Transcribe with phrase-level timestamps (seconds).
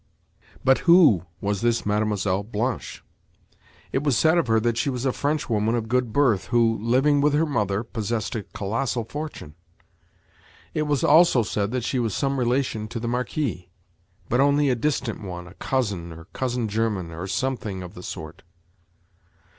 [0.65, 2.41] But who was this Mlle.
[2.45, 3.03] Blanche?
[3.91, 7.21] It was said of her that she was a Frenchwoman of good birth who, living
[7.21, 9.53] with her mother, possessed a colossal fortune.
[10.73, 13.69] It was also said that she was some relation to the Marquis,
[14.27, 18.41] but only a distant one a cousin, or cousin german, or something of the sort.